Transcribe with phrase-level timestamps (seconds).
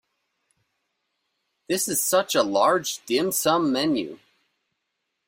[1.69, 4.17] This is such a large dim sum menu.